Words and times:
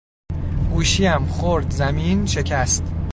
گوشیام 0.69 1.25
خورد 1.25 1.71
زمین 1.71 2.25
شکست 2.25 2.83